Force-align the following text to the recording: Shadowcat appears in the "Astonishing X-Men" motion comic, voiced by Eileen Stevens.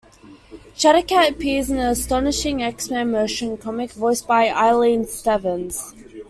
Shadowcat 0.75 1.29
appears 1.29 1.69
in 1.69 1.75
the 1.77 1.89
"Astonishing 1.91 2.63
X-Men" 2.63 3.11
motion 3.11 3.55
comic, 3.55 3.91
voiced 3.91 4.25
by 4.25 4.49
Eileen 4.49 5.05
Stevens. 5.05 5.93